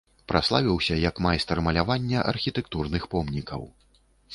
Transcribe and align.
Праславіўся 0.31 0.97
як 1.01 1.21
майстар 1.27 1.57
малявання 1.69 2.27
архітэктурных 2.33 3.03
помнікаў. 3.17 3.61